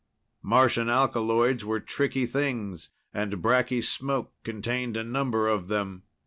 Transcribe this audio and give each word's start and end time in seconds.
Martian 0.41 0.89
alkaloids 0.89 1.63
were 1.63 1.79
tricky 1.79 2.25
things, 2.25 2.89
and 3.13 3.33
bracky 3.33 3.83
smoke 3.83 4.33
contained 4.43 4.97
a 4.97 5.03
number 5.03 5.47
of 5.47 5.67
them. 5.67 6.01